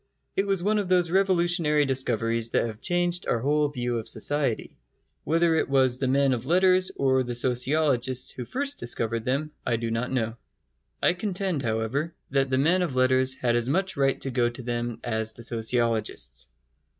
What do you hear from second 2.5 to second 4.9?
have changed our whole view of society.